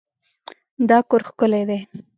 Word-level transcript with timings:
دا 0.89 0.97
کور 1.09 1.21
ښکلی 1.27 1.63
دی. 1.69 1.79